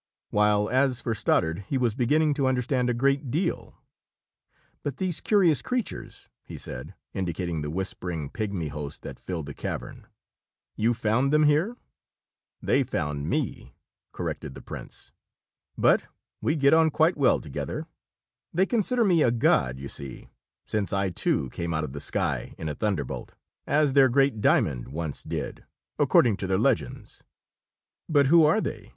[0.31, 3.75] While as for Stoddard, he was beginning to understand a great deal.
[4.81, 10.07] "But these curious creatures?" he said, indicating the whispering, pigmy host that filled the cavern.
[10.75, 11.77] "You found them here?"
[12.63, 13.71] "They found me, rather!"
[14.11, 15.11] corrected the prince.
[15.77, 16.05] "But
[16.41, 17.85] we get on quite well together.
[18.51, 20.29] They consider me a god, you see,
[20.65, 23.35] since I, too, came out of the sky in a thunderbolt,
[23.67, 25.63] as their great diamond once did,
[25.99, 27.21] according to their legends."
[28.09, 28.89] "But who are they?